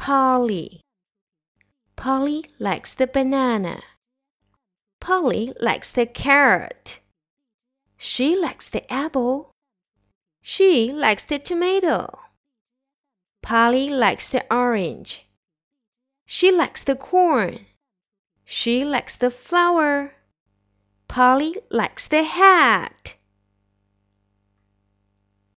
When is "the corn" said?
16.82-17.66